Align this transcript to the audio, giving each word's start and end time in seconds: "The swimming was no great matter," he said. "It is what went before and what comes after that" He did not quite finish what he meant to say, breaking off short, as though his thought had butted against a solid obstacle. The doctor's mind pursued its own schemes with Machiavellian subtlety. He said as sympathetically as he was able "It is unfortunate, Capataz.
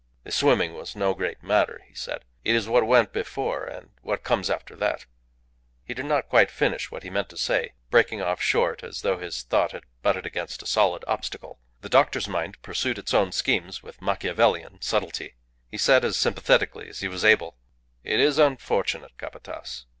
"The 0.23 0.31
swimming 0.31 0.73
was 0.73 0.95
no 0.95 1.13
great 1.13 1.43
matter," 1.43 1.83
he 1.87 1.93
said. 1.93 2.25
"It 2.43 2.55
is 2.55 2.67
what 2.67 2.87
went 2.87 3.13
before 3.13 3.65
and 3.65 3.91
what 4.01 4.23
comes 4.23 4.49
after 4.49 4.75
that" 4.77 5.05
He 5.85 5.93
did 5.93 6.05
not 6.07 6.27
quite 6.27 6.49
finish 6.49 6.89
what 6.89 7.03
he 7.03 7.11
meant 7.11 7.29
to 7.29 7.37
say, 7.37 7.73
breaking 7.91 8.19
off 8.19 8.41
short, 8.41 8.83
as 8.83 9.01
though 9.03 9.19
his 9.19 9.43
thought 9.43 9.73
had 9.73 9.83
butted 10.01 10.25
against 10.25 10.63
a 10.63 10.65
solid 10.65 11.05
obstacle. 11.07 11.59
The 11.81 11.89
doctor's 11.89 12.27
mind 12.27 12.59
pursued 12.63 12.97
its 12.97 13.13
own 13.13 13.31
schemes 13.31 13.83
with 13.83 14.01
Machiavellian 14.01 14.81
subtlety. 14.81 15.35
He 15.69 15.77
said 15.77 16.03
as 16.03 16.17
sympathetically 16.17 16.89
as 16.89 17.01
he 17.01 17.07
was 17.07 17.23
able 17.23 17.57
"It 18.03 18.19
is 18.19 18.39
unfortunate, 18.39 19.15
Capataz. 19.19 19.85